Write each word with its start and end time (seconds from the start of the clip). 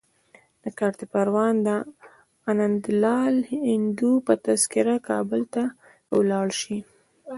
د 0.63 0.65
کارته 0.79 1.05
پروان 1.13 1.55
د 1.67 1.69
انندلال 2.51 3.35
هندو 3.51 4.11
په 4.27 4.33
تذکره 4.45 4.95
کابل 5.09 5.41
ته 5.53 5.63
ولاړ 6.17 6.47
شي. 6.61 6.79